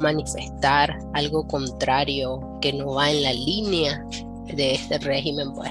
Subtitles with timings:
[0.00, 4.04] manifestar algo contrario que no va en la línea
[4.46, 5.70] de este régimen, pues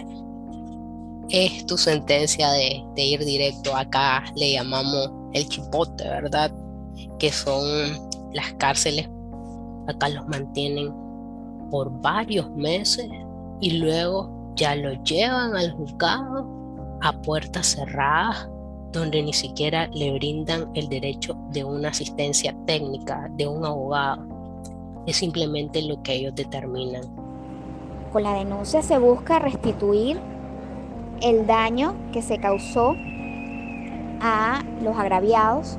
[1.29, 6.51] es tu sentencia de, ir directo acá, le llamamos el chipote, ¿verdad?
[7.19, 7.65] Que son
[8.33, 9.09] las cárceles,
[9.87, 10.93] acá los mantienen
[11.69, 13.07] por varios meses
[13.61, 16.47] y luego ya lo llevan al juzgado
[17.01, 18.49] a puertas cerradas
[18.91, 24.27] donde ni siquiera le brindan el derecho de una asistencia técnica, de un abogado.
[25.05, 27.03] Es simplemente lo que ellos determinan.
[28.11, 30.19] Con la denuncia se busca restituir
[31.21, 32.95] el daño que se causó
[34.21, 35.77] a los agraviados,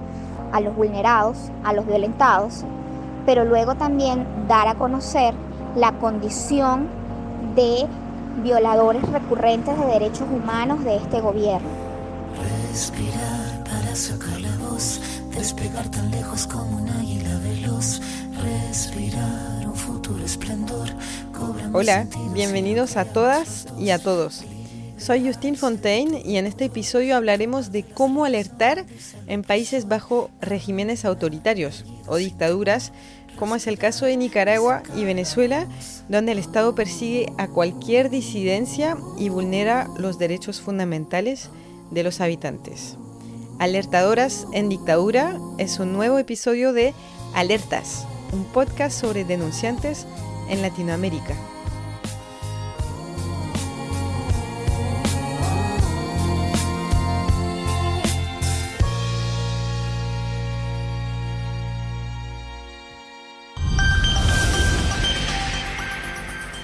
[0.52, 2.64] a los vulnerados, a los violentados,
[3.26, 5.34] pero luego también dar a conocer
[5.76, 6.88] la condición
[7.54, 7.86] de
[8.42, 11.68] violadores recurrentes de derechos humanos de este gobierno.
[12.68, 16.88] Respirar para sacar la voz, despegar tan lejos como un
[21.72, 24.44] Hola, bienvenidos a todas y a todos.
[24.96, 28.86] Soy Justine Fontaine y en este episodio hablaremos de cómo alertar
[29.26, 32.92] en países bajo regímenes autoritarios o dictaduras,
[33.38, 35.66] como es el caso de Nicaragua y Venezuela,
[36.08, 41.48] donde el Estado persigue a cualquier disidencia y vulnera los derechos fundamentales
[41.90, 42.96] de los habitantes.
[43.58, 46.94] Alertadoras en dictadura es un nuevo episodio de
[47.34, 50.06] Alertas, un podcast sobre denunciantes
[50.48, 51.34] en Latinoamérica.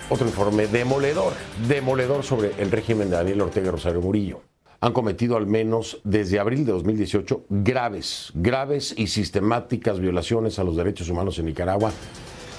[0.09, 1.33] Otro informe demoledor,
[1.69, 4.56] demoledor sobre el régimen de Daniel Ortega Rosario Murillo.
[4.81, 10.77] Han cometido al menos desde abril de 2018 graves, graves y sistemáticas violaciones a los
[10.77, 11.93] derechos humanos en Nicaragua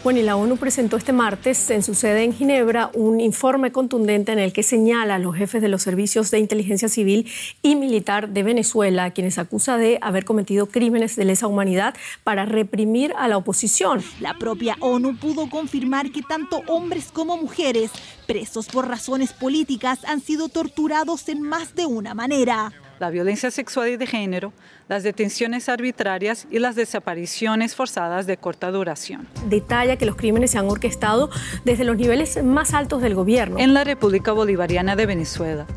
[0.07, 4.31] bueno, y la ONU presentó este martes en su sede en Ginebra un informe contundente
[4.31, 7.29] en el que señala a los jefes de los servicios de inteligencia civil
[7.61, 13.13] y militar de Venezuela, quienes acusa de haber cometido crímenes de lesa humanidad para reprimir
[13.17, 14.01] a la oposición.
[14.21, 17.91] La propia ONU pudo confirmar que tanto hombres como mujeres
[18.27, 23.89] presos por razones políticas han sido torturados en más de una manera la violencia sexual
[23.89, 24.53] y de género,
[24.87, 29.27] las detenciones arbitrarias y las desapariciones forzadas de corta duración.
[29.47, 31.29] Detalla que los crímenes se han orquestado
[31.63, 33.59] desde los niveles más altos del gobierno.
[33.59, 35.67] En la República Bolivariana de Venezuela.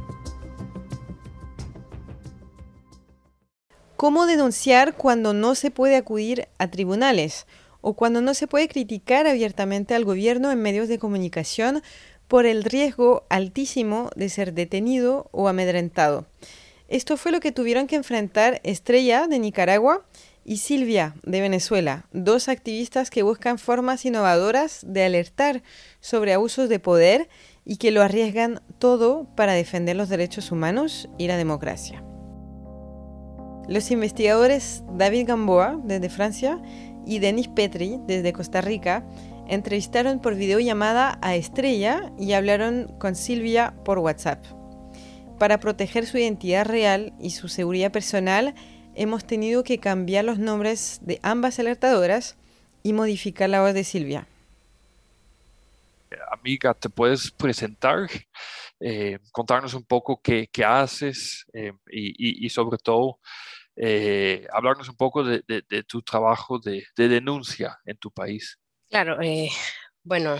[3.96, 7.46] ¿Cómo denunciar cuando no se puede acudir a tribunales
[7.82, 11.82] o cuando no se puede criticar abiertamente al gobierno en medios de comunicación
[12.26, 16.26] por el riesgo altísimo de ser detenido o amedrentado?
[16.90, 20.04] Esto fue lo que tuvieron que enfrentar Estrella de Nicaragua
[20.44, 25.62] y Silvia de Venezuela, dos activistas que buscan formas innovadoras de alertar
[26.00, 27.28] sobre abusos de poder
[27.64, 32.02] y que lo arriesgan todo para defender los derechos humanos y la democracia.
[33.68, 36.60] Los investigadores David Gamboa, desde Francia,
[37.06, 39.06] y Denis Petri, desde Costa Rica,
[39.46, 44.44] entrevistaron por videollamada a Estrella y hablaron con Silvia por WhatsApp.
[45.40, 48.54] Para proteger su identidad real y su seguridad personal,
[48.94, 52.36] hemos tenido que cambiar los nombres de ambas alertadoras
[52.82, 54.26] y modificar la voz de Silvia.
[56.30, 58.06] Amiga, ¿te puedes presentar?
[58.80, 63.18] Eh, contarnos un poco qué, haces eh, y, sobre todo
[63.76, 65.42] eh, hablarnos un poco de,
[65.88, 68.58] tu trabajo de, denuncia en tu país.
[68.90, 69.16] Claro,
[70.02, 70.36] bueno,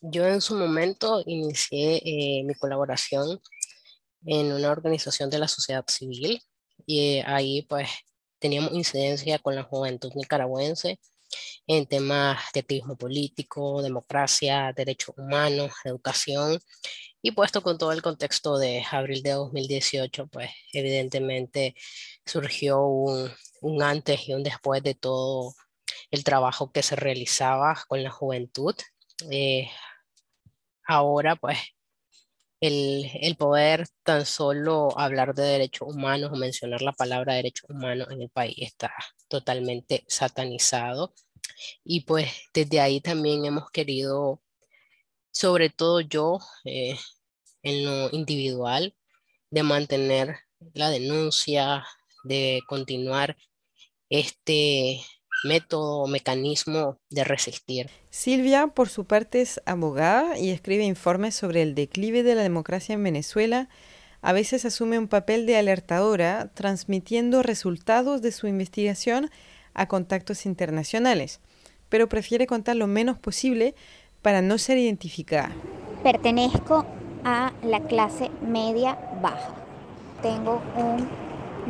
[0.00, 2.00] yo en su momento inicié
[2.46, 3.38] mi colaboración
[4.26, 6.40] en una organización de la sociedad civil
[6.86, 7.88] y eh, ahí pues
[8.38, 10.98] teníamos incidencia con la juventud nicaragüense
[11.66, 16.58] en temas de activismo político, democracia, derechos humanos, educación
[17.22, 21.74] y puesto con todo el contexto de abril de 2018, pues evidentemente
[22.26, 23.30] surgió un,
[23.62, 25.54] un antes y un después de todo
[26.10, 28.74] el trabajo que se realizaba con la juventud.
[29.30, 29.70] Eh,
[30.86, 31.58] ahora pues
[32.66, 38.22] el, poder tan solo hablar de derechos humanos o mencionar la palabra derechos humanos en
[38.22, 38.92] el país está
[39.28, 41.12] totalmente satanizado.
[41.84, 44.42] Y pues desde ahí también hemos querido,
[45.30, 46.96] sobre todo yo, eh,
[47.62, 48.94] en lo individual,
[49.50, 50.36] de mantener
[50.72, 51.84] la denuncia,
[52.24, 53.36] de continuar
[54.08, 55.02] este
[55.44, 57.90] método o mecanismo de resistir.
[58.10, 62.94] Silvia, por su parte, es abogada y escribe informes sobre el declive de la democracia
[62.94, 63.68] en Venezuela.
[64.22, 69.30] A veces asume un papel de alertadora, transmitiendo resultados de su investigación
[69.74, 71.40] a contactos internacionales.
[71.94, 73.76] pero prefiere contar lo menos posible
[74.20, 75.52] para no ser identificada.
[76.02, 76.84] Pertenezco
[77.24, 79.54] a la clase media baja.
[80.20, 81.08] Tengo un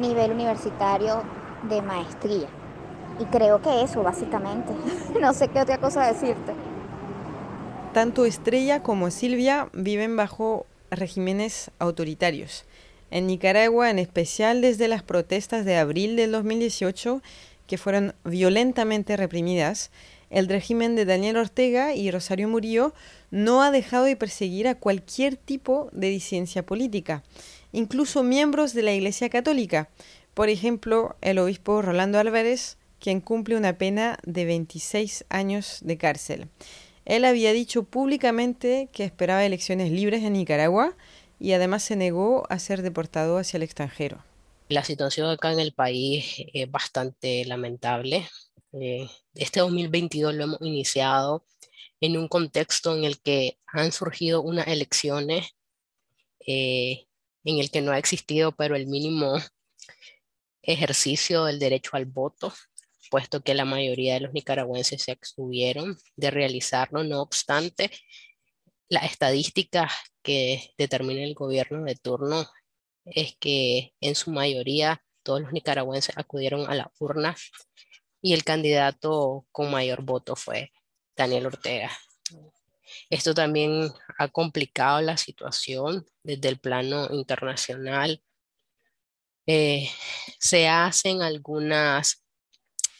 [0.00, 1.22] nivel universitario
[1.68, 2.48] de maestría.
[3.20, 4.72] Y creo que eso, básicamente.
[5.20, 6.52] no sé qué otra cosa decirte.
[7.92, 12.64] Tanto Estrella como Silvia viven bajo regímenes autoritarios.
[13.10, 17.22] En Nicaragua, en especial desde las protestas de abril del 2018,
[17.66, 19.90] que fueron violentamente reprimidas,
[20.30, 22.92] el régimen de Daniel Ortega y Rosario Murillo
[23.30, 27.22] no ha dejado de perseguir a cualquier tipo de disidencia política,
[27.72, 29.88] incluso miembros de la Iglesia Católica.
[30.34, 36.48] Por ejemplo, el obispo Rolando Álvarez, quien cumple una pena de 26 años de cárcel.
[37.04, 40.96] Él había dicho públicamente que esperaba elecciones libres en Nicaragua
[41.38, 44.24] y además se negó a ser deportado hacia el extranjero.
[44.70, 48.26] La situación acá en el país es bastante lamentable.
[48.72, 51.44] Eh, este 2022 lo hemos iniciado
[52.00, 55.54] en un contexto en el que han surgido unas elecciones
[56.46, 57.04] eh,
[57.44, 59.36] en el que no ha existido, pero el mínimo
[60.62, 62.50] ejercicio del derecho al voto,
[63.14, 67.04] puesto que la mayoría de los nicaragüenses se abstuvieron de realizarlo.
[67.04, 67.88] No obstante,
[68.88, 72.44] las estadísticas que determina el gobierno de turno
[73.04, 77.36] es que en su mayoría todos los nicaragüenses acudieron a la urna
[78.20, 80.72] y el candidato con mayor voto fue
[81.14, 81.96] Daniel Ortega.
[83.10, 88.20] Esto también ha complicado la situación desde el plano internacional.
[89.46, 89.88] Eh,
[90.40, 92.23] se hacen algunas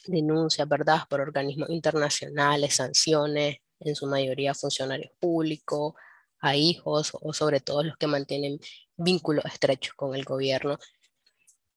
[0.07, 5.95] denuncias, ¿verdad?, por organismos internacionales, sanciones, en su mayoría funcionarios públicos,
[6.41, 8.59] a hijos o sobre todo los que mantienen
[8.97, 10.79] vínculos estrechos con el gobierno.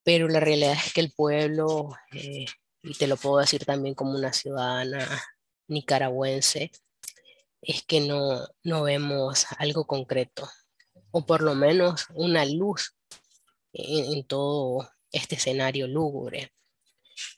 [0.03, 2.45] Pero la realidad es que el pueblo eh,
[2.87, 5.05] y te lo puedo decir también como una ciudadana
[5.67, 6.71] nicaragüense,
[7.61, 10.49] es que no, no vemos algo concreto,
[11.11, 12.95] o por lo menos una luz
[13.73, 16.53] en, todo este escenario lúgubre.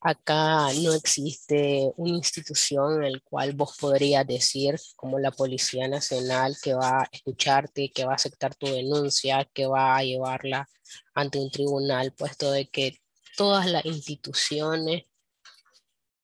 [0.02, 6.58] Acá no existe una institución en la cual vos podrías decir, como la Policía Nacional,
[6.62, 10.68] que va a escucharte, que va a aceptar tu denuncia, que va a llevarla
[11.14, 13.00] ante un tribunal, puesto de que
[13.38, 15.04] todas las instituciones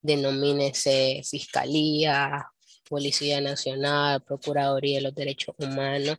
[0.02, 2.48] denomínese Fiscalía,
[2.88, 6.18] Policía Nacional, Procuraduría de los Derechos Humanos,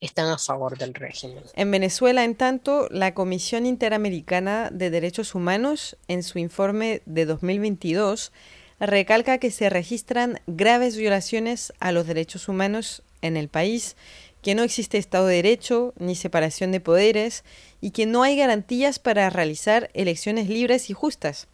[0.00, 1.44] están a favor del régimen.
[1.54, 8.32] En Venezuela, en tanto, la Comisión Interamericana de Derechos Humanos, en su informe de 2022,
[8.80, 13.94] recalca que se registran graves violaciones a los derechos humanos en el país,
[14.40, 17.44] que no existe Estado de Derecho ni separación de poderes
[17.82, 21.46] y que no hay garantías para realizar elecciones libres y justas.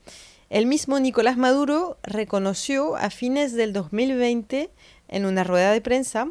[0.50, 4.70] El mismo Nicolás Maduro reconoció a fines del 2020
[5.08, 6.28] en una rueda de prensa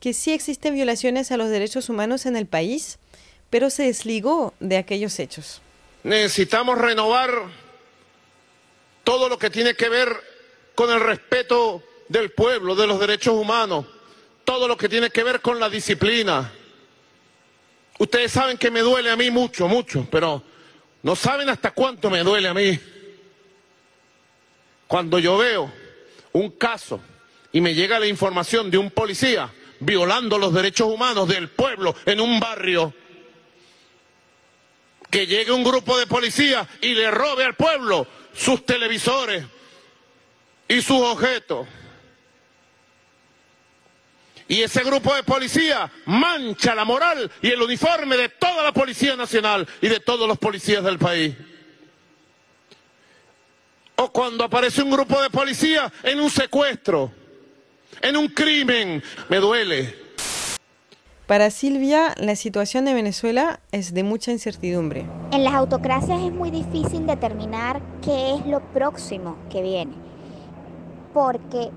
[0.00, 2.98] que sí existen violaciones a los derechos humanos en el país,
[3.50, 5.60] pero se desligó de aquellos hechos.
[6.04, 7.30] Necesitamos renovar
[9.04, 10.08] todo lo que tiene que ver
[10.74, 13.86] con el respeto del pueblo, de los derechos humanos,
[14.44, 16.52] todo lo que tiene que ver con la disciplina.
[17.98, 20.42] Ustedes saben que me duele a mí mucho, mucho, pero
[21.02, 22.78] no saben hasta cuánto me duele a mí
[24.88, 25.70] cuando yo veo
[26.32, 27.00] un caso
[27.52, 32.20] y me llega la información de un policía violando los derechos humanos del pueblo en
[32.20, 32.92] un barrio,
[35.10, 39.44] que llegue un grupo de policías y le robe al pueblo sus televisores
[40.68, 41.66] y sus objetos.
[44.48, 49.14] Y ese grupo de policías mancha la moral y el uniforme de toda la Policía
[49.14, 51.34] Nacional y de todos los policías del país.
[53.96, 57.12] O cuando aparece un grupo de policía en un secuestro,
[58.02, 59.02] en un crimen.
[59.28, 59.94] Me duele.
[61.26, 65.06] Para Silvia, la situación de Venezuela es de mucha incertidumbre.
[65.30, 69.92] En las autocracias es muy difícil determinar qué es lo próximo que viene,
[71.12, 71.70] porque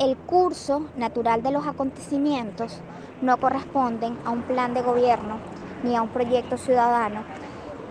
[0.00, 2.80] el curso natural de los acontecimientos
[3.22, 5.38] no corresponden a un plan de gobierno,
[5.84, 7.22] ni a un proyecto ciudadano,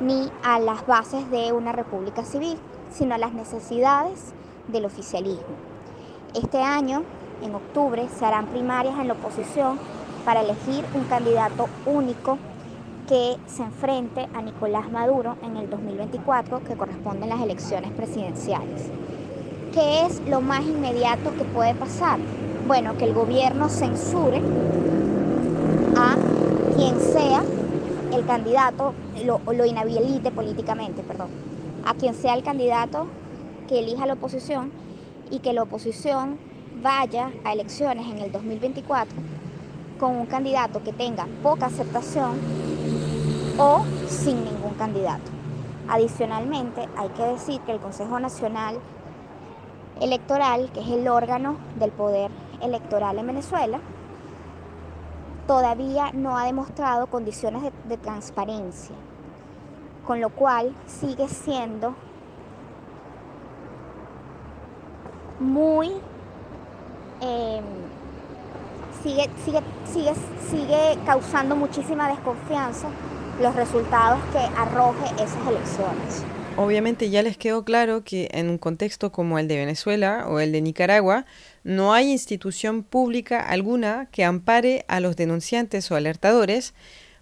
[0.01, 2.57] ni a las bases de una república civil
[2.91, 4.33] sino a las necesidades
[4.67, 5.74] del oficialismo.
[6.35, 7.03] Este año,
[7.41, 9.79] en octubre, se harán primarias en la oposición
[10.25, 12.37] para elegir un candidato único
[13.07, 18.89] que se enfrente a Nicolás Maduro en el 2024, que corresponden las elecciones presidenciales.
[19.73, 22.19] ¿Qué es lo más inmediato que puede pasar?
[22.67, 24.41] Bueno, que el gobierno censure
[25.95, 26.15] a
[26.75, 27.43] quien sea
[28.11, 31.29] el candidato, lo, lo inhabilite políticamente, perdón
[31.85, 33.05] a quien sea el candidato
[33.67, 34.71] que elija la oposición
[35.31, 36.37] y que la oposición
[36.81, 39.15] vaya a elecciones en el 2024
[39.99, 42.39] con un candidato que tenga poca aceptación
[43.57, 45.31] o sin ningún candidato.
[45.87, 48.79] Adicionalmente, hay que decir que el Consejo Nacional
[50.01, 53.79] Electoral, que es el órgano del poder electoral en Venezuela,
[55.47, 58.95] todavía no ha demostrado condiciones de, transparencia,
[60.05, 61.95] con lo cual sigue siendo
[65.39, 65.87] muy
[67.21, 67.63] em,
[69.03, 69.61] sigue, sigue,
[69.91, 70.13] sigue,
[70.49, 72.87] sigue causando muchísima desconfianza
[73.41, 76.23] los resultados que arroje esas elecciones.
[76.57, 80.53] Obviamente ya les quedó claro que en un contexto como el de Venezuela o el
[80.53, 81.25] de Nicaragua,
[81.65, 86.73] no hay institución pública alguna que ampare a los denunciantes o alertadores,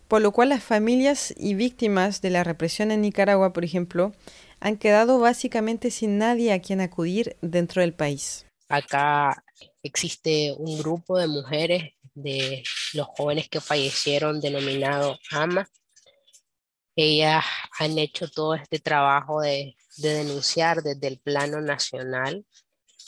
[0.08, 4.12] por lo cual las familias y víctimas de la represión en Nicaragua, por ejemplo,
[4.64, 8.46] han quedado básicamente sin nadie a quien acudir dentro del país.
[8.70, 9.44] Acá
[9.84, 15.68] existe un grupo de mujeres de los jóvenes que fallecieron denominado AMA.
[16.96, 17.44] Ellas
[17.78, 22.46] han hecho todo este trabajo de, denunciar desde el plano nacional,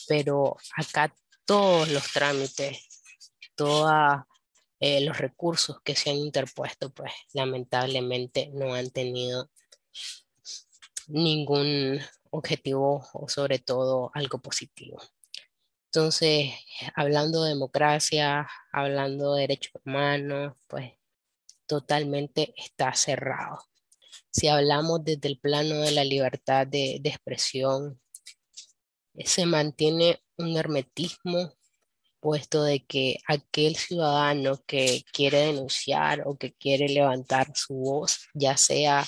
[0.09, 2.85] pero acá todos los trámites,
[3.55, 3.93] todos
[4.81, 9.49] eh, los recursos que se han interpuesto, pues lamentablemente no han tenido
[11.07, 11.99] ningún
[12.31, 15.01] objetivo o sobre todo algo positivo.
[15.85, 16.51] Entonces,
[16.95, 20.91] hablando de democracia, hablando de derechos humanos, pues
[21.65, 23.59] totalmente está cerrado.
[24.29, 28.01] Si hablamos desde el plano de la libertad de, de expresión,
[29.23, 31.53] se mantiene un hermetismo
[32.19, 38.57] puesto de que aquel ciudadano que quiere denunciar o que quiere levantar su voz, ya
[38.57, 39.07] sea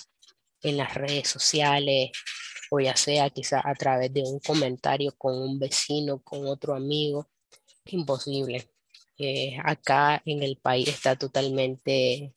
[0.67, 2.11] en las redes sociales,
[2.69, 7.29] o ya sea quizá a través de un comentario con un vecino, con otro amigo,
[7.85, 8.69] imposible.
[9.17, 12.33] Eh, acá en el país está totalmente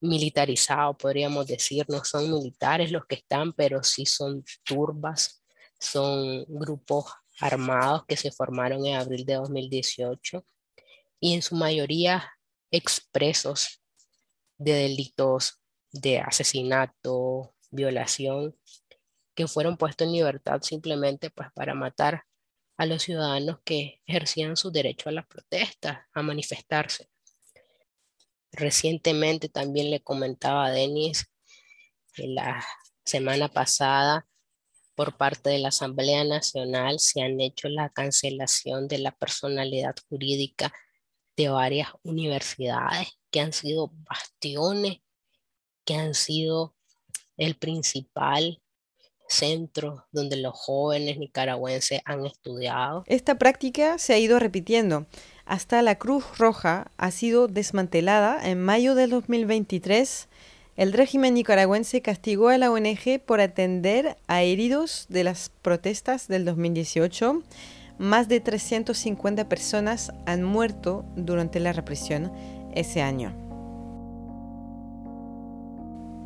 [0.00, 5.42] militarizado, podríamos decir, no son militares los que están, pero sí son turbas,
[5.78, 7.06] son grupos
[7.40, 10.44] armados que se formaron en abril de 2018
[11.20, 12.30] y en su mayoría
[12.70, 13.80] expresos
[14.58, 15.63] de delitos
[15.94, 18.56] de asesinato, violación
[19.34, 22.24] que fueron puestos en libertad simplemente pues para matar
[22.76, 27.08] a los ciudadanos que ejercían su derecho a la protesta, a manifestarse.
[28.52, 31.26] Recientemente también le comentaba a Denis
[32.16, 32.64] la
[33.04, 34.26] semana pasada
[34.94, 40.72] por parte de la Asamblea Nacional se han hecho la cancelación de la personalidad jurídica
[41.36, 44.98] de varias universidades que han sido bastiones,
[45.84, 46.74] que han sido
[47.36, 48.60] el principal
[49.28, 53.04] centro donde los jóvenes nicaragüenses han estudiado.
[53.06, 55.06] Esta práctica se ha ido repitiendo.
[55.44, 60.28] Hasta la Cruz Roja ha sido desmantelada en mayo del 2023.
[60.76, 66.44] El régimen nicaragüense castigó a la ONG por atender a heridos de las protestas del
[66.44, 67.42] 2018.
[67.98, 72.32] Más de 350 personas han muerto durante la represión
[72.74, 73.43] ese año.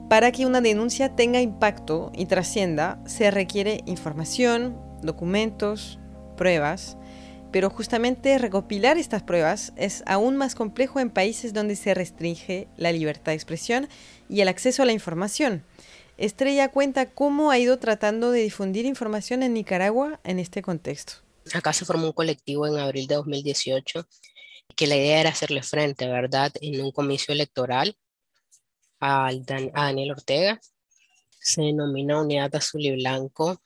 [0.09, 5.99] Para que una denuncia tenga impacto y trascienda, se requiere información, documentos,
[6.35, 6.97] pruebas,
[7.53, 12.91] pero justamente recopilar estas pruebas es aún más complejo en países donde se restringe la
[12.91, 13.87] libertad de expresión
[14.31, 15.63] y el acceso a la información.
[16.17, 21.15] Estrella cuenta cómo ha ido tratando de difundir información en Nicaragua en este contexto.
[21.53, 24.07] Acá se formó un colectivo en abril de 2018
[24.75, 27.95] que la idea era hacerle frente, ¿verdad?, en un comicio electoral
[29.01, 30.61] a, Daniel Ortega.
[31.41, 33.63] Se denomina Unidad Azul y Blanco.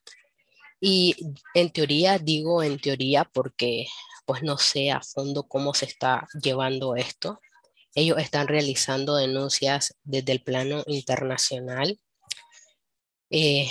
[0.81, 1.15] Y
[1.55, 3.87] en teoría, digo en teoría porque
[4.25, 7.41] pues no sé a fondo cómo se está llevando esto.
[7.95, 12.01] Ellos están realizando denuncias desde el plano internacional,
[13.31, 13.69] eh,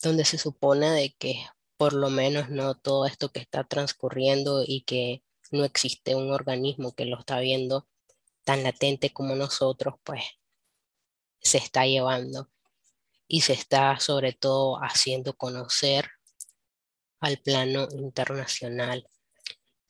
[0.00, 1.44] donde se supone de que
[1.76, 6.94] por lo menos no todo esto que está transcurriendo y que no existe un organismo
[6.94, 7.86] que lo está viendo
[8.44, 10.22] tan latente como nosotros, pues
[11.44, 12.50] se está llevando
[13.28, 16.10] y se está sobre todo haciendo conocer
[17.20, 19.08] al plano internacional.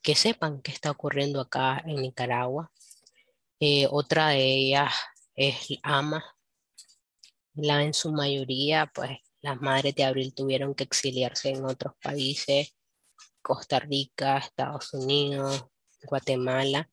[0.03, 2.71] Que sepan qué está ocurriendo acá en Nicaragua.
[3.61, 4.93] Eh, otra de ellas
[5.35, 6.23] es AMA.
[7.55, 12.75] La en su mayoría, pues las madres de abril tuvieron que exiliarse en otros países,
[13.41, 15.65] Costa Rica, Estados Unidos,
[16.03, 16.91] Guatemala.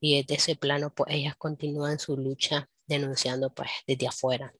[0.00, 4.52] Y desde ese plano, pues ellas continúan su lucha denunciando pues desde afuera.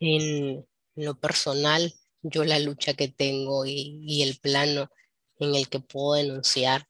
[0.00, 4.90] En lo personal, yo la lucha que tengo y, el plano
[5.38, 6.88] en el que puedo denunciar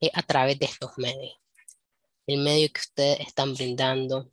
[0.00, 1.34] es a través de estos medios.
[2.26, 4.30] El medio que ustedes están brindando,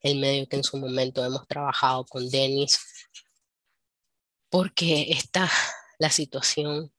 [0.00, 2.78] el medio que en su momento hemos trabajado con Denis,
[4.50, 5.50] porque está
[5.98, 6.92] la situación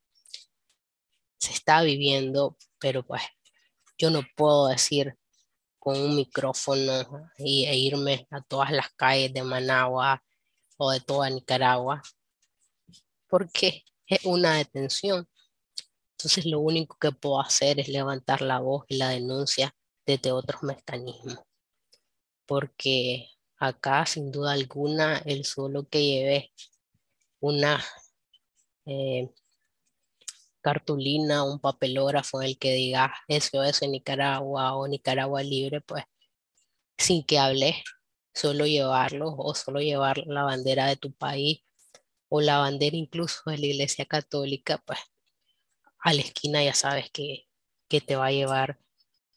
[1.40, 3.22] se está viviendo, pero pues
[3.98, 5.18] yo no puedo decir
[5.88, 10.22] con un micrófono y, e irme a todas las calles de Managua
[10.76, 12.04] o de toda Nicaragua,
[13.30, 15.30] porque es una detención.
[16.12, 19.74] Entonces lo único que puedo hacer es levantar la voz y la denuncia
[20.06, 21.40] desde otros mecanismos,
[22.46, 26.52] porque acá sin duda alguna el solo que lleve
[27.40, 27.82] una
[28.86, 29.30] eh,
[30.68, 36.04] cartulina, un papelógrafo en el que diga SOS Nicaragua o Nicaragua Libre, pues
[36.98, 37.76] sin que hables,
[38.34, 41.64] solo llevarlo o solo llevar la bandera de tu país
[42.28, 45.00] o la bandera incluso de la Iglesia Católica, pues
[46.00, 47.48] a la esquina ya sabes que,
[47.88, 48.78] que te va a llevar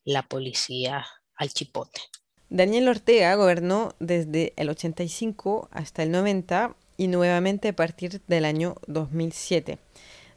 [0.04, 1.06] la policía
[1.36, 2.00] al chipote.
[2.48, 8.74] Daniel Ortega gobernó desde el 85 hasta el 90 y nuevamente a partir del año
[8.88, 9.78] 2007.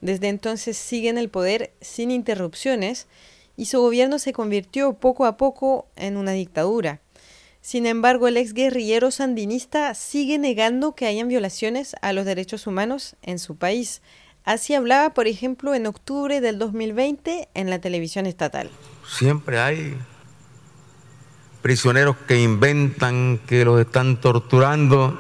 [0.04, 3.08] Desde entonces sigue en el poder sin interrupciones
[3.56, 7.00] y su gobierno se convirtió poco a poco en una dictadura.
[7.62, 13.16] Sin embargo, el ex guerrillero sandinista sigue negando que hayan violaciones a los derechos humanos
[13.22, 14.02] en su país.
[14.44, 18.70] Así hablaba, por ejemplo, en octubre del 2020 en la televisión estatal.
[19.08, 19.98] Siempre hay
[21.62, 25.18] prisioneros que inventan que los están torturando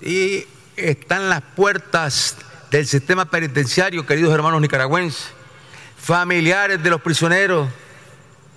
[0.00, 0.44] y
[0.76, 2.38] están las puertas
[2.70, 5.32] del sistema penitenciario, queridos hermanos nicaragüenses,
[5.96, 7.68] familiares de los prisioneros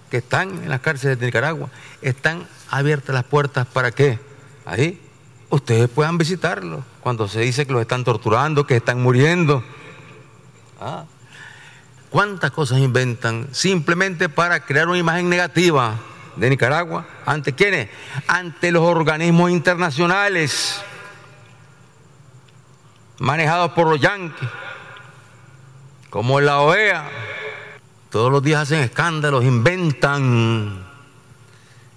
[0.09, 1.69] que están en las cárceles de Nicaragua,
[2.01, 4.19] están abiertas las puertas para que
[4.65, 4.99] ahí
[5.49, 9.63] ustedes puedan visitarlos cuando se dice que los están torturando, que están muriendo.
[10.79, 11.05] Ah,
[12.09, 15.97] ¿Cuántas cosas inventan simplemente para crear una imagen negativa
[16.35, 17.07] de Nicaragua?
[17.25, 17.87] ¿Ante quiénes?
[18.27, 20.83] Ante los organismos internacionales
[23.22, 24.50] manejados por los yanquis,
[26.10, 27.10] como la OEA.
[28.10, 30.86] Todos los días hacen escándalos, inventan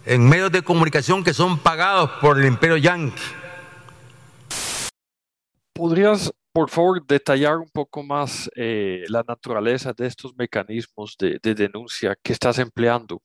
[0.04, 3.22] en medios de comunicación que son pagados por el imperio yanqui.
[5.72, 11.54] ¿Podrías, por favor, detallar un poco más eh, la naturaleza de estos mecanismos de, de
[11.54, 13.22] denuncia que estás empleando?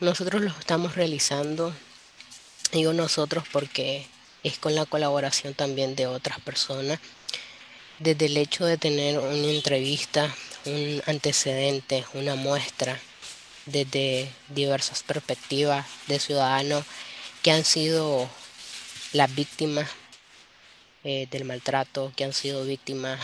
[0.00, 1.72] Nosotros los estamos realizando,
[2.72, 4.06] digo nosotros porque
[4.42, 6.98] es con la colaboración también de otras personas.
[7.98, 13.00] Desde el hecho de tener una entrevista, un antecedente, una muestra,
[13.66, 16.84] desde diversas perspectivas de ciudadanos
[17.42, 18.28] que han sido
[19.12, 19.90] las víctimas
[21.04, 23.20] eh, del maltrato, que han sido víctimas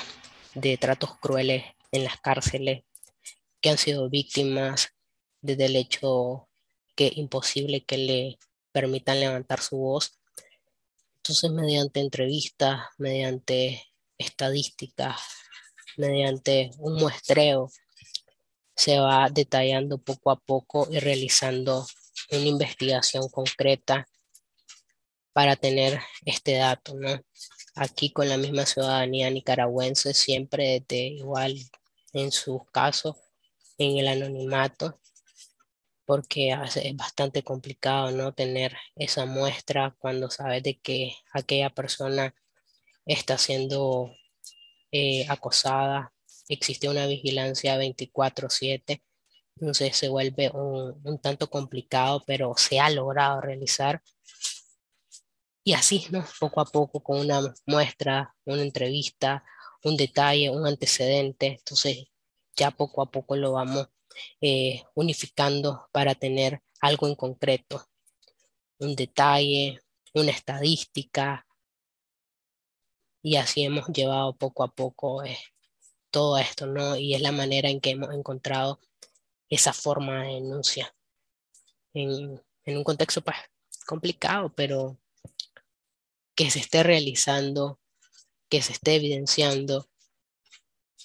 [0.54, 2.85] de tratos crueles en las cárceles,
[3.61, 4.94] que han sido víctimas
[5.40, 6.48] desde el hecho
[6.94, 8.38] que imposible que le
[8.72, 10.18] permitan levantar su voz
[11.28, 13.84] entonces, mediante entrevistas, mediante
[14.16, 15.20] estadísticas,
[15.98, 17.70] mediante un muestreo,
[18.74, 21.86] se va detallando poco a poco y realizando
[22.30, 24.08] una investigación concreta
[25.34, 26.94] para tener este dato.
[27.74, 31.58] Aquí con la misma ciudadanía nicaragüense, siempre de igual
[32.14, 33.16] en sus casos,
[33.76, 34.98] en el anonimato,
[36.08, 42.34] porque es bastante complicado no tener esa muestra cuando sabes de que aquella persona
[43.04, 44.14] está siendo
[44.90, 46.14] eh, acosada,
[46.48, 49.02] existe una vigilancia 24/7,
[49.56, 54.02] entonces se vuelve un, un, tanto complicado, pero se ha logrado realizar.
[55.62, 56.24] Y así, ¿no?
[56.40, 59.44] Poco a poco, con una muestra, una entrevista,
[59.84, 62.06] un detalle, un antecedente, entonces
[62.56, 63.88] ya poco a poco lo vamos
[64.40, 67.88] eh, unificando para tener algo en concreto,
[68.78, 69.80] un detalle,
[70.14, 71.46] una estadística,
[73.22, 75.38] y así hemos llevado poco a poco eh,
[76.10, 76.96] todo esto, ¿no?
[76.96, 78.80] Y es la manera en que hemos encontrado
[79.48, 80.94] esa forma de denuncia.
[81.94, 83.36] En, en un contexto pues,
[83.86, 84.98] complicado, pero
[86.34, 87.80] que se esté realizando,
[88.48, 89.88] que se esté evidenciando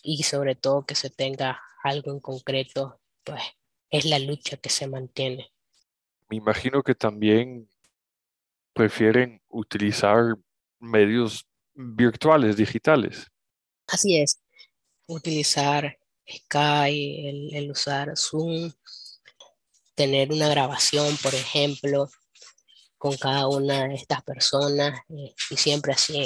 [0.04, 3.42] y sobre todo que se tenga algo en concreto pues
[3.90, 5.52] es la lucha que se mantiene.
[6.30, 7.70] Me imagino que también
[8.74, 10.36] prefieren utilizar
[10.80, 13.28] medios virtuales, digitales.
[13.88, 14.42] Así es,
[15.08, 18.72] utilizar Skype, el, el usar Zoom,
[19.96, 22.10] tener una grabación, por ejemplo,
[23.04, 26.24] con cada una de estas personas eh, y siempre así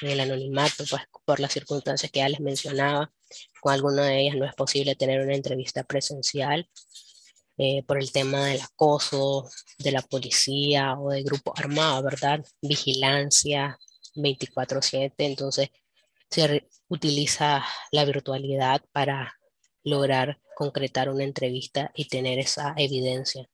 [0.00, 3.12] en, el anonimato, pues por las circunstancias que ya les mencionaba,
[3.60, 6.70] con alguna de ellas no es posible tener una entrevista presencial
[7.58, 9.46] eh, por el tema del acoso
[9.78, 12.42] de la policía o de grupo armado, ¿verdad?
[12.62, 13.78] Vigilancia
[14.14, 15.68] 24/7, entonces
[16.30, 19.38] se utiliza la virtualidad para
[19.84, 23.50] lograr concretar una entrevista y tener esa evidencia.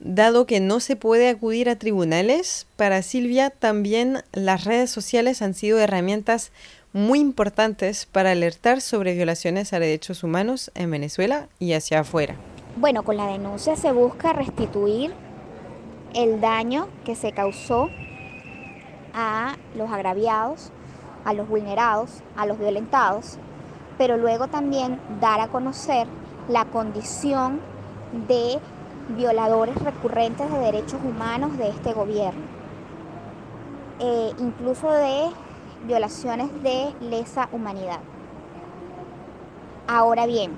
[0.00, 5.54] Dado que no se puede acudir a tribunales, para Silvia también las redes sociales han
[5.54, 6.50] sido herramientas
[6.92, 12.34] muy importantes para alertar sobre violaciones a derechos humanos en Venezuela y hacia afuera.
[12.76, 15.14] Bueno, con la denuncia se busca restituir
[16.12, 17.88] el daño que se causó
[19.14, 20.72] a los agraviados,
[21.24, 23.38] a los vulnerados, a los violentados,
[23.96, 26.08] pero luego también dar a conocer
[26.48, 27.60] la condición
[28.26, 28.58] de
[29.08, 32.42] violadores recurrentes de derechos humanos de este gobierno,
[34.00, 35.30] eh, incluso de
[35.86, 38.00] violaciones de lesa humanidad.
[39.86, 40.56] Ahora bien,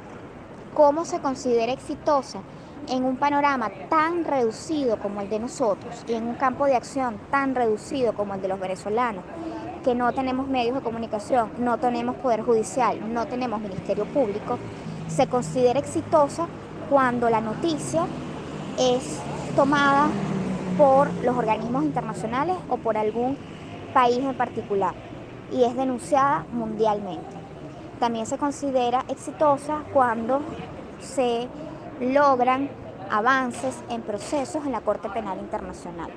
[0.74, 2.40] ¿cómo se considera exitosa
[2.88, 7.18] en un panorama tan reducido como el de nosotros y en un campo de acción
[7.30, 9.24] tan reducido como el de los venezolanos,
[9.82, 14.59] que no tenemos medios de comunicación, no tenemos poder judicial, no tenemos ministerio público,
[15.09, 16.46] se considera exitosa
[16.88, 18.06] cuando la noticia
[18.79, 19.21] es
[19.55, 20.09] tomada
[20.77, 23.37] por los organismos internacionales o por algún
[23.95, 24.95] país en particular
[25.53, 27.37] y es denunciada mundialmente.
[27.99, 30.41] También se considera exitosa cuando
[31.01, 31.49] se
[32.01, 32.69] logran
[33.11, 36.11] avances en procesos en la Corte Penal Internacional.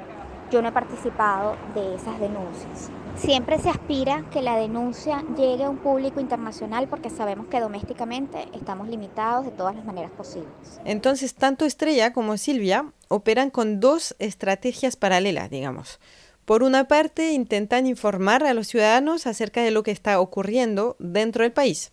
[0.51, 2.89] Yo no he participado de esas denuncias.
[3.15, 8.47] Siempre se aspira que la denuncia llegue a un público internacional porque sabemos que domésticamente
[8.53, 10.49] estamos limitados de todas las maneras posibles.
[10.85, 15.99] Entonces, tanto Estrella como Silvia operan con dos estrategias paralelas, digamos.
[16.45, 21.43] Por una parte, intentan informar a los ciudadanos acerca de lo que está ocurriendo dentro
[21.43, 21.91] del país.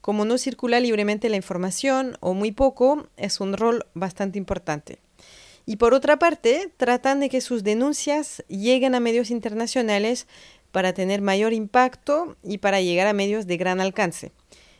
[0.00, 5.01] Como no circula libremente la información o muy poco, es un rol bastante importante.
[5.64, 10.26] Y por otra parte, tratan de que sus denuncias lleguen a medios internacionales
[10.72, 14.32] para tener mayor impacto y para llegar a medios de gran alcance.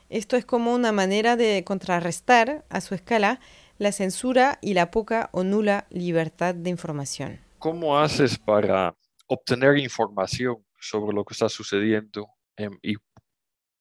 [0.08, 3.40] Esto es como una manera de contrarrestar a su escala
[3.78, 7.40] la censura y la poca o nula libertad de información.
[7.58, 8.94] ¿Cómo haces para
[9.26, 12.96] obtener información sobre lo que está sucediendo em, y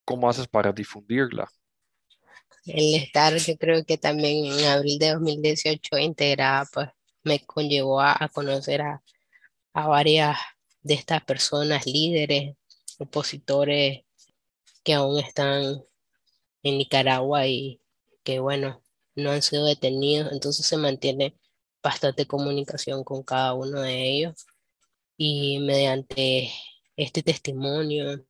[0.06, 1.48] cómo haces para difundirla?
[2.66, 6.90] El estar, yo creo que también en abril de 2018 integrada, pues
[7.24, 9.04] me conllevó a, conocer a,
[9.74, 10.38] a varias
[10.82, 12.56] de estas personas, líderes,
[13.00, 14.02] opositores
[14.84, 15.84] que aún están
[16.64, 17.82] en Nicaragua y
[18.24, 18.84] que, bueno,
[19.16, 21.36] no han sido detenidos, entonces se mantiene
[21.84, 24.46] bastante comunicación con cada uno de ellos.
[25.18, 26.52] Y mediante
[26.96, 28.26] este testimonio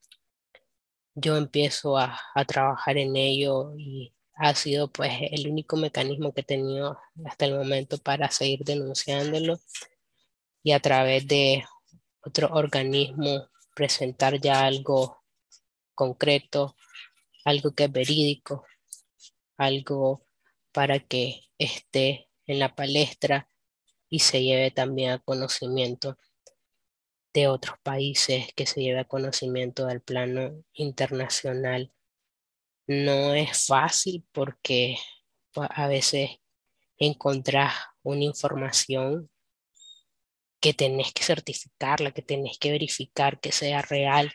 [1.15, 6.41] yo empiezo a, a trabajar en ello y ha sido pues el único mecanismo que
[6.41, 9.59] he tenido hasta el momento para seguir denunciándolo
[10.63, 11.63] y a través de
[12.23, 15.23] otro organismo presentar ya algo
[15.95, 16.75] concreto,
[17.45, 18.65] algo que es verídico,
[19.57, 20.25] algo
[20.71, 23.47] para que esté en la palestra
[24.09, 26.17] y se lleve también a conocimiento
[27.33, 31.91] de otros países, que se lleve a conocimiento del plano internacional.
[32.93, 34.97] No es fácil porque
[35.53, 36.31] pues, a veces
[36.97, 37.71] encontrar
[38.03, 39.29] una información
[40.59, 44.33] que tenés que certificarla, que tenés que verificar que sea real.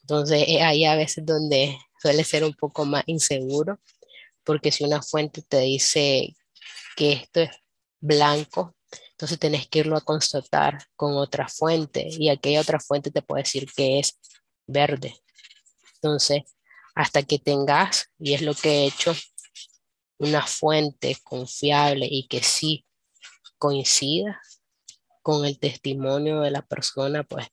[0.00, 3.78] Entonces, hay a veces donde suele ser un poco más inseguro,
[4.42, 6.34] porque si una fuente te dice
[6.96, 7.50] que esto es
[8.00, 8.74] blanco,
[9.10, 13.42] entonces tenés que irlo a constatar con otra fuente y aquella otra fuente te puede
[13.42, 14.18] decir que es
[14.66, 15.14] verde.
[15.96, 16.42] Entonces,
[16.94, 19.14] hasta que tengas, y es lo que he hecho,
[20.18, 22.86] una fuente confiable y que sí
[23.58, 24.40] coincida,
[25.22, 27.46] con el testimonio de la persona, pues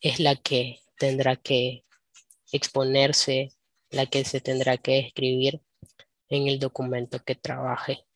[0.00, 1.84] es la que tendrá que
[2.52, 3.52] exponerse,
[3.90, 5.60] la que se tendrá que escribir
[6.28, 8.06] en el documento que trabaje.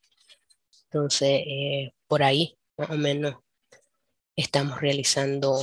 [0.84, 3.36] Entonces, eh, por ahí, más o menos,
[4.34, 5.60] estamos realizando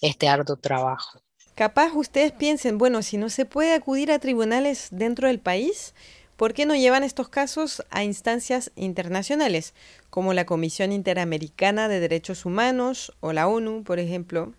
[0.00, 1.20] este arduo trabajo.
[1.56, 5.94] Capaz ustedes piensen, bueno, si no se puede acudir a tribunales dentro del país,
[6.36, 9.72] ¿Por qué no llevan estos casos a instancias internacionales,
[10.10, 14.52] como la Comisión Interamericana de Derechos Humanos o la ONU, por ejemplo?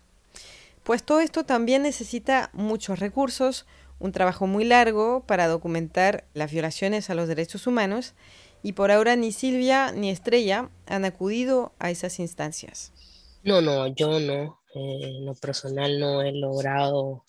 [0.82, 3.68] Pues todo esto también necesita muchos recursos,
[4.00, 8.16] un trabajo muy largo para documentar las violaciones a los derechos humanos
[8.64, 12.92] y por ahora ni Silvia ni Estrella han acudido a esas instancias.
[13.44, 14.60] No, no, yo no.
[14.76, 17.26] Eh, en lo personal no he logrado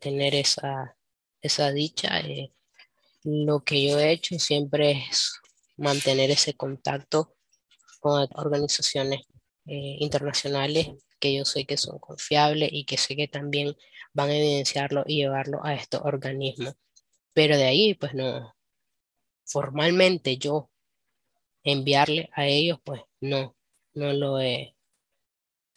[0.00, 0.96] tener esa,
[1.40, 2.20] esa dicha.
[2.20, 2.52] Eh,
[3.24, 5.40] lo que yo he hecho siempre es
[5.76, 7.36] mantener ese contacto
[8.00, 9.22] con organizaciones
[9.66, 10.88] eh, internacionales
[11.20, 13.76] que yo sé que son confiables y que sé que también
[14.12, 16.74] van a evidenciarlo y llevarlo a estos organismos.
[17.34, 18.54] Pero de ahí, pues no,
[19.44, 20.70] formalmente yo
[21.64, 23.56] enviarle a ellos, pues no,
[23.94, 24.77] no lo he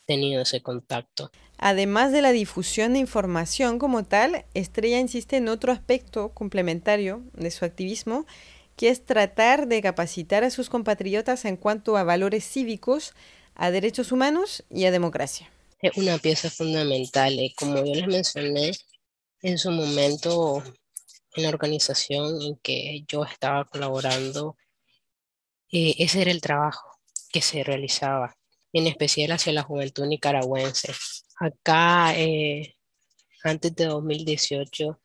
[0.05, 1.31] tenido ese contacto.
[1.57, 7.51] Además de la difusión de información como tal, Estrella insiste en otro aspecto complementario de
[7.51, 8.25] su activismo,
[8.75, 13.13] que es tratar de capacitar a sus compatriotas en cuanto a valores cívicos,
[13.53, 15.51] a derechos humanos y a democracia.
[15.81, 17.37] Es una pieza fundamental.
[17.39, 18.71] Eh, como yo les mencioné
[19.41, 20.63] en su momento
[21.35, 24.57] en la organización en que yo estaba colaborando,
[25.71, 26.99] eh, ese era el trabajo
[27.31, 28.35] que se realizaba,
[28.73, 30.93] en especial hacia la juventud nicaragüense.
[31.39, 32.75] Acá, eh,
[33.43, 34.99] antes de 2018,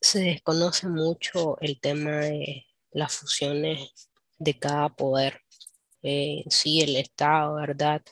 [0.00, 5.40] se desconoce mucho el tema de las fusiones de cada poder.
[6.02, 8.02] Eh, sí, el Estado, ¿verdad?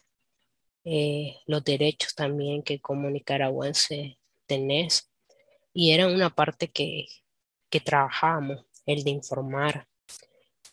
[0.84, 5.10] Eh, los derechos también que como nicaragüense tenés.
[5.72, 7.06] Y era una parte que,
[7.70, 9.88] que trabajábamos, el de informar,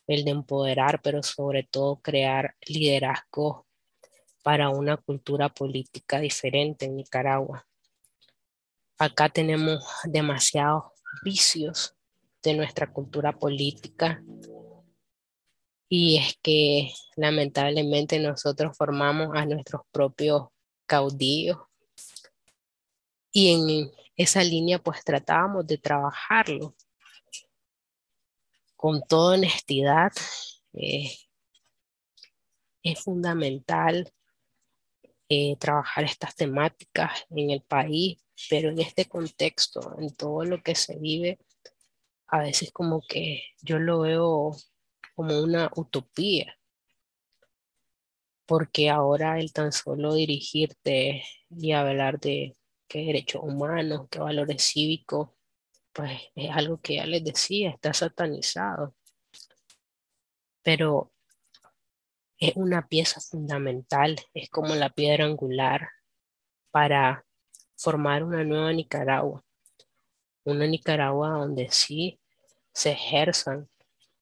[0.08, 3.66] el de empoderar, pero sobre todo crear liderazgo
[4.44, 7.66] para una cultura política diferente en Nicaragua.
[8.98, 10.84] Acá tenemos demasiados
[11.24, 11.96] vicios
[12.44, 14.22] de nuestra cultura política
[15.88, 20.48] y es que lamentablemente nosotros formamos a nuestros propios
[20.86, 21.58] caudillos
[23.32, 26.76] y en esa línea pues tratábamos de trabajarlo
[28.84, 30.12] con toda honestidad.
[30.74, 31.10] Eh,
[32.84, 34.12] es fundamental
[35.30, 38.19] eh, trabajar estas temáticas en el país,
[38.50, 41.39] pero en este contexto, en todo lo que se vive,
[42.28, 44.52] a veces como que yo lo veo
[45.15, 46.54] como una utopía,
[48.46, 52.58] porque ahora el tan solo dirigirte y hablar de
[52.89, 55.30] qué derechos humanos, qué valores cívicos,
[55.94, 58.96] pues es algo que ya les decía, está satanizado.
[60.64, 61.12] Pero
[62.38, 65.90] es una pieza fundamental, es como la piedra angular
[66.72, 67.26] para
[67.78, 69.44] formar una nueva Nicaragua.
[70.46, 72.20] Una Nicaragua donde sí
[72.74, 73.70] se ejerzan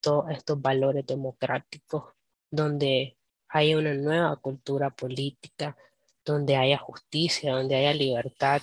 [0.01, 2.13] todos estos valores democráticos,
[2.49, 5.77] donde haya una nueva cultura política,
[6.25, 8.61] donde haya justicia, donde haya libertad,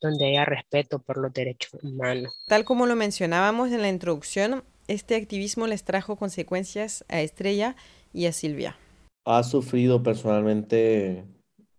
[0.00, 2.34] donde haya respeto por los derechos humanos.
[2.46, 7.76] Tal como lo mencionábamos en la introducción, este activismo les trajo consecuencias a Estrella
[8.12, 8.78] y a Silvia.
[9.24, 11.24] ¿Has sufrido personalmente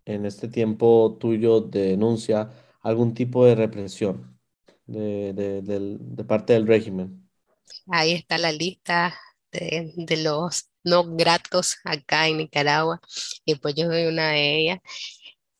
[0.06, 2.50] en este tiempo tuyo de denuncia
[2.82, 4.38] algún tipo de represión
[4.86, 7.30] de, de, parte del régimen?
[7.88, 9.16] Ahí está la lista
[9.52, 13.00] de, de, los no gratos acá en Nicaragua
[13.46, 14.80] y pues yo soy una de ellas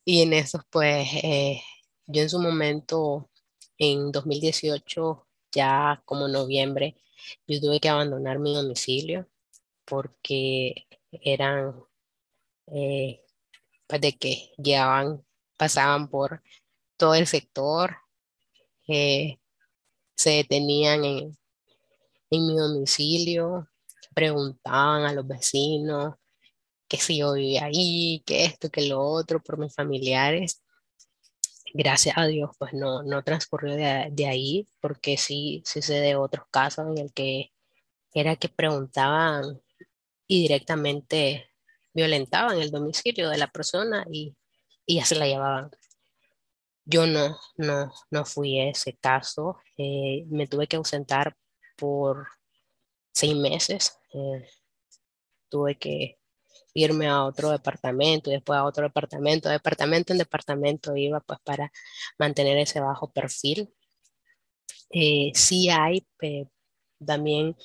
[0.04, 1.60] y en esos pues eh,
[2.08, 3.30] yo en su momento,
[3.78, 6.96] en 2018, ya como noviembre,
[7.46, 9.28] yo tuve que abandonar mi domicilio
[9.84, 11.74] porque eran
[12.68, 13.22] eh,
[13.86, 15.24] pues de que llegaban,
[15.56, 16.42] pasaban por
[16.96, 17.96] todo el sector,
[18.88, 19.38] eh,
[20.16, 21.38] se detenían en,
[22.30, 23.68] en mi domicilio,
[24.14, 26.14] preguntaban a los vecinos
[26.88, 30.62] que si yo vivía ahí, que esto, que lo otro, por mis familiares
[31.74, 36.46] gracias a Dios, pues no, no transcurrió de, ahí, porque sí, sí sé de otros
[36.50, 37.52] casos en el que
[38.14, 39.60] era que preguntaban
[40.26, 41.50] y directamente
[41.94, 44.34] violentaban el domicilio de la persona y,
[44.86, 45.70] ya se la llevaban.
[46.84, 49.58] Yo no, no, no fui ese caso.
[49.76, 51.36] Eh, me tuve que ausentar
[51.76, 52.28] por
[53.12, 53.98] seis meses.
[54.14, 54.48] Eh,
[55.50, 56.17] tuve que
[56.78, 61.72] irme a otro departamento y después a otro departamento, departamento en departamento iba pues para
[62.18, 63.72] mantener ese bajo perfil.
[64.90, 66.06] Eh, sí hay
[67.04, 67.56] también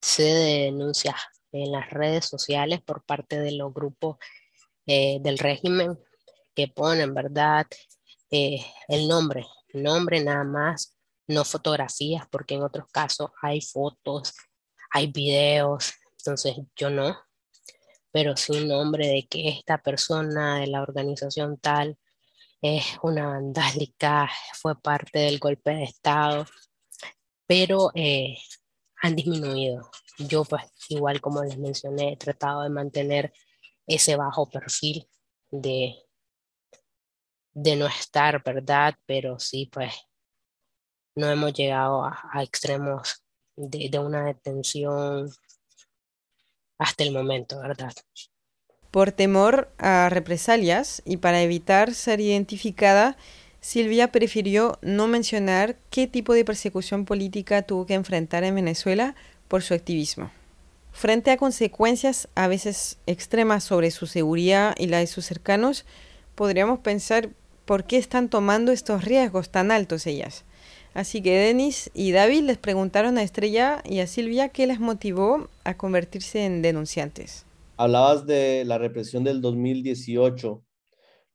[0.00, 1.16] se denuncias
[1.52, 4.16] en las redes sociales por parte de los grupos
[4.86, 5.98] eh, del régimen
[6.54, 7.66] que ponen, ¿verdad?
[8.30, 14.34] Eh, el nombre, nombre nada más, no fotografías, porque en otros casos hay fotos,
[14.90, 17.16] hay videos, entonces yo no,
[18.12, 21.98] pero sin nombre de que esta persona de la organización tal
[22.62, 26.46] es una vandálica, fue parte del golpe de Estado.
[27.46, 28.36] Pero eh,
[29.02, 29.90] han disminuido.
[30.18, 33.32] Yo pues igual como les mencioné, he tratado de mantener
[33.86, 35.08] ese bajo perfil
[35.50, 35.96] de,
[37.52, 38.94] de no estar, ¿verdad?
[39.06, 39.92] Pero sí, pues
[41.16, 43.24] no hemos llegado a, extremos
[43.56, 45.30] de una detención
[46.80, 47.92] hasta el momento, ¿verdad?
[48.90, 53.18] Por temor a represalias y para evitar ser identificada,
[53.60, 59.14] Silvia prefirió no mencionar qué tipo de persecución política tuvo que enfrentar en Venezuela
[59.46, 60.30] por su activismo.
[60.90, 65.84] Frente a consecuencias a veces extremas sobre su seguridad y la de sus cercanos,
[66.34, 67.28] podríamos pensar
[67.66, 70.44] por qué están tomando estos riesgos tan altos ellas.
[70.94, 75.48] Así que Denis y David les preguntaron a Estrella y a Silvia qué les motivó
[75.64, 77.46] a convertirse en denunciantes.
[77.76, 80.62] Hablabas de la represión del 2018.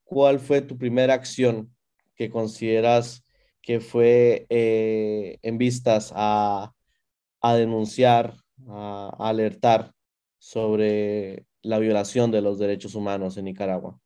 [0.04, 1.74] ¿Cuál fue tu primera acción
[2.16, 3.24] que consideras
[3.62, 6.74] que fue eh, en vistas a,
[7.42, 8.36] denunciar,
[8.68, 9.92] a, alertar
[10.38, 14.00] sobre la violación de los derechos humanos en Nicaragua?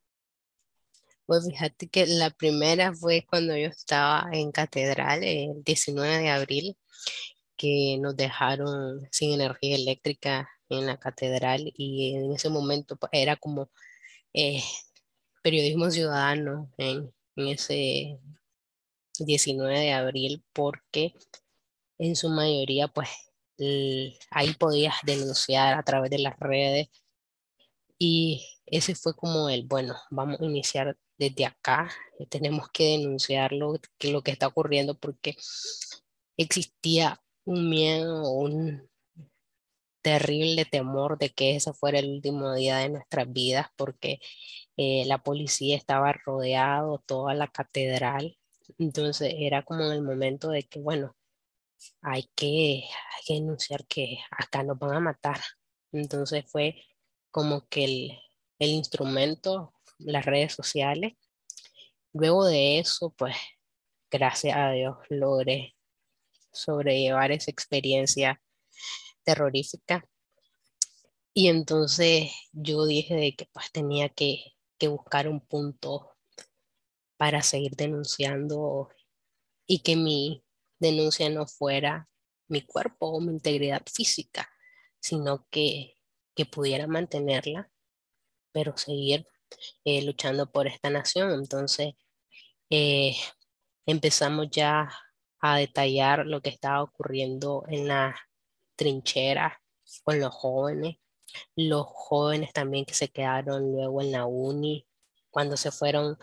[1.30, 6.78] Pues fíjate que la primera fue cuando yo estaba en catedral el 19 de abril,
[7.58, 13.36] que nos dejaron sin energía eléctrica en la catedral y en ese momento pues, era
[13.38, 13.70] como
[14.34, 14.64] eh,
[15.44, 18.20] periodismo ciudadano en, ese
[19.20, 21.14] 19 de abril porque
[22.00, 23.10] en su mayoría pues
[24.32, 26.90] ahí podías denunciar a través de las redes.
[28.00, 31.92] Y ese fue como el, bueno, vamos a iniciar desde acá,
[32.30, 35.36] tenemos que denunciar lo que, lo que está ocurriendo porque
[36.38, 38.90] existía un miedo, un
[40.02, 44.20] terrible temor de que ese fuera el último día de nuestras vidas porque
[44.78, 48.38] eh, la policía estaba rodeado, toda la catedral,
[48.78, 51.16] entonces era como en el momento de que, bueno,
[52.02, 52.84] hay que,
[53.28, 55.40] denunciar que acá nos van a matar.
[55.92, 56.82] Entonces fue
[57.32, 58.20] como que el,
[58.60, 61.14] el instrumento, las redes sociales.
[62.14, 63.36] Luego de eso, pues,
[64.12, 65.76] gracias a Dios, logré
[66.52, 68.42] sobrellevar esa experiencia
[69.24, 70.08] terrorífica.
[71.34, 76.16] Y entonces yo dije de que pues tenía que que buscar un punto
[77.18, 78.90] para seguir denunciando
[79.68, 80.44] y que mi
[80.80, 82.10] denuncia no fuera
[82.48, 84.50] mi cuerpo o mi integridad física,
[85.00, 85.96] sino que,
[86.54, 87.70] pudiera mantenerla,
[88.54, 89.28] pero seguir
[89.86, 91.32] eh, luchando por esta nación.
[91.32, 91.94] Entonces,
[92.70, 93.16] eh,
[93.86, 94.90] empezamos ya
[95.42, 98.16] a detallar lo que estaba ocurriendo en la
[98.76, 99.62] trinchera
[100.04, 100.98] con los jóvenes,
[101.56, 104.86] los jóvenes también que se quedaron luego en la uni,
[105.30, 106.18] cuando se fueron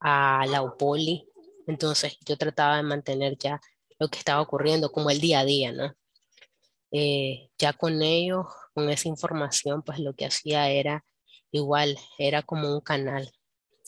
[0.00, 1.28] a la UPOLI.
[1.66, 3.60] Entonces yo trataba de mantener ya
[3.98, 5.94] lo que estaba ocurriendo como el día a día, ¿no?
[6.90, 11.04] Eh, ya con ellos, con esa información, pues lo que hacía era
[11.52, 13.30] igual, era como un canal.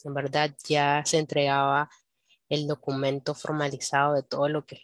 [0.04, 1.90] En verdad ya se entregaba
[2.48, 4.80] el documento formalizado de todo lo que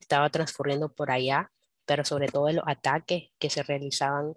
[0.00, 1.50] estaba transcurriendo por allá,
[1.86, 4.34] pero sobre todo de los ataques que se realizaban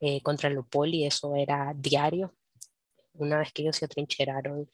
[0.00, 2.34] eh, contra el UPOLI, eso era diario.
[3.14, 4.70] Una vez que ellos se atrincheraron,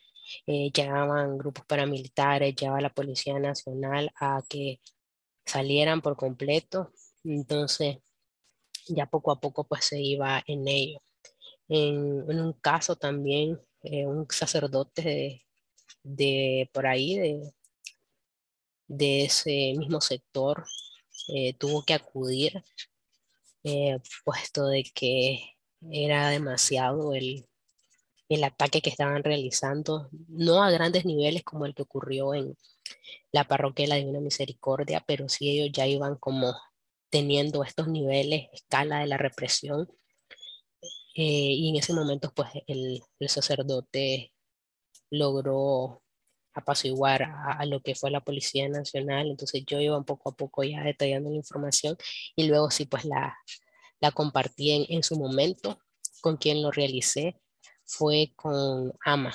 [0.46, 4.80] eh, llegaban grupos paramilitares, llegaba la Policía Nacional a que
[5.46, 6.92] salieran por completo.
[7.24, 7.98] Entonces,
[8.88, 11.03] ya poco a poco pues se iba en ello.
[11.68, 15.44] En, un caso también, eh, un sacerdote
[16.02, 17.54] de, por ahí, de,
[18.88, 20.64] de ese mismo sector,
[21.58, 22.62] tuvo que acudir
[23.64, 25.56] eh, puesto de que
[25.90, 27.46] era demasiado el,
[28.28, 32.56] el ataque que estaban realizando, no a grandes niveles como el que ocurrió en
[33.32, 36.54] la parroquia de la Divina Misericordia, pero sí ellos ya iban como
[37.10, 39.88] teniendo estos niveles, escala de la represión.
[41.14, 44.32] Eh, y en ese momento, pues el, el sacerdote
[45.10, 46.02] logró
[46.54, 49.30] apaciguar a, a, lo que fue la Policía Nacional.
[49.30, 51.96] Entonces yo iba poco a poco ya detallando la información
[52.36, 53.36] y luego sí, pues la,
[54.00, 55.78] la compartí en, en su momento.
[56.20, 57.36] Con quien lo realicé
[57.84, 59.34] fue con AMA,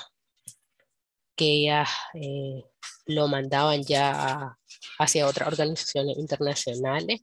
[1.36, 2.64] que ella eh,
[3.06, 4.58] lo mandaban ya
[4.98, 7.20] hacia otras organizaciones internacionales,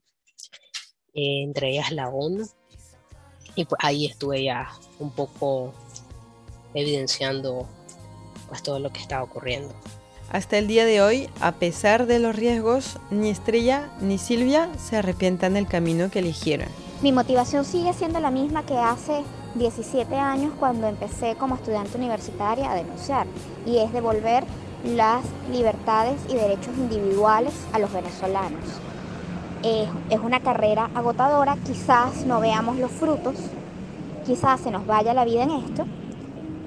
[1.14, 2.48] eh, entre ellas la ONU.
[3.58, 5.74] Y pues ahí estuve ya un poco
[6.74, 7.68] evidenciando
[8.48, 9.74] pues todo lo que estaba ocurriendo.
[10.32, 14.98] Hasta el día de hoy, a pesar de los riesgos, ni Estrella ni Silvia se
[14.98, 16.68] arrepientan del camino que eligieron.
[17.02, 19.24] Mi motivación sigue siendo la misma que hace
[19.56, 23.26] 17 años cuando empecé como estudiante universitaria a denunciar
[23.66, 24.44] y es devolver
[24.84, 28.64] las libertades y derechos individuales a los venezolanos.
[29.64, 33.36] Es una carrera agotadora, quizás no veamos los frutos,
[34.26, 35.86] quizás se nos vaya la vida en esto,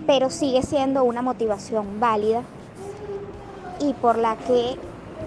[0.06, 2.42] pero sigue siendo una motivación válida
[3.80, 4.76] y por la que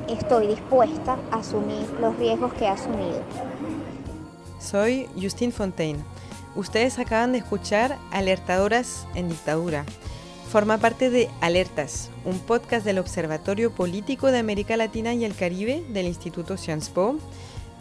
[0.08, 3.22] estoy dispuesta a asumir los riesgos que he asumido.
[4.60, 6.00] Soy Justine Fontaine.
[6.56, 9.86] Ustedes acaban de escuchar Alertadoras en Dictadura.
[10.52, 15.84] Forma parte de Alertas, un podcast del Observatorio Político de América Latina y el Caribe
[15.90, 17.18] del Instituto Sciences Po.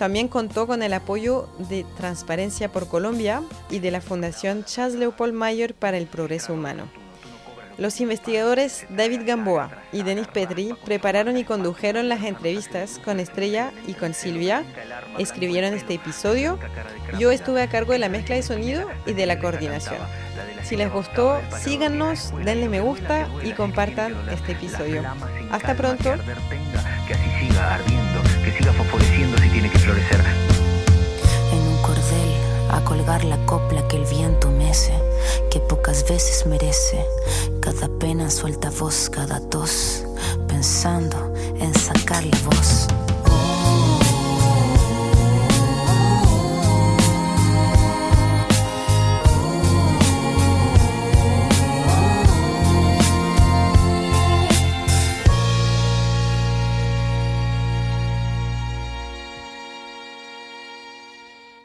[0.02, 3.40] También contó con el apoyo de Transparencia por Colombia
[3.70, 6.88] y de la Fundación Charles Leopold Mayer para el Progreso Humano.
[7.78, 13.94] Los investigadores David Gamboa y Denis Petri prepararon y condujeron las entrevistas con Estrella y
[13.94, 14.64] con Silvia,
[15.18, 16.58] escribieron este episodio,
[17.16, 20.00] yo estuve a cargo de la mezcla de sonido y de la coordinación.
[20.64, 25.04] Si les gustó, síganos, denle me gusta y compartan este episodio.
[25.52, 26.14] Hasta pronto.
[29.52, 30.20] Tiene que florecer.
[31.52, 32.32] En un cordel,
[32.70, 34.94] a colgar la copla que el viento mece,
[35.50, 37.04] que pocas veces merece.
[37.60, 40.04] Cada pena suelta voz, cada tos,
[40.48, 42.88] pensando en sacar la voz.